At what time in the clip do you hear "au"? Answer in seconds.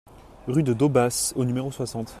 1.35-1.45